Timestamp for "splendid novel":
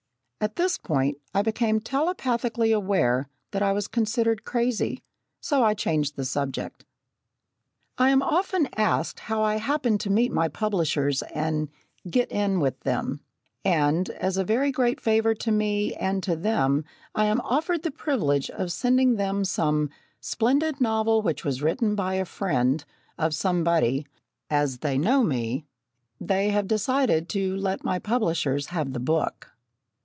20.21-21.21